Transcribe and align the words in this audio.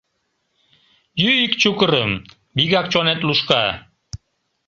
Йӱ 1.21 1.29
ик 1.45 1.53
чукырым, 1.61 2.11
вигак 2.55 2.85
чонет 2.91 3.19
лушка. 3.27 3.63